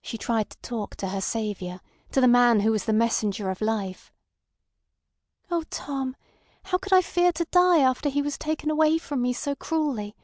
She 0.00 0.18
tried 0.18 0.50
to 0.50 0.58
talk 0.58 0.96
to 0.96 1.06
her 1.10 1.20
saviour, 1.20 1.78
to 2.10 2.20
the 2.20 2.26
man 2.26 2.58
who 2.58 2.72
was 2.72 2.84
the 2.84 2.92
messenger 2.92 3.48
of 3.48 3.60
life. 3.60 4.12
"Oh, 5.52 5.62
Tom! 5.70 6.16
How 6.64 6.78
could 6.78 6.92
I 6.92 7.00
fear 7.00 7.30
to 7.30 7.44
die 7.44 7.78
after 7.78 8.08
he 8.08 8.22
was 8.22 8.36
taken 8.36 8.70
away 8.72 8.98
from 8.98 9.22
me 9.22 9.32
so 9.32 9.54
cruelly! 9.54 10.16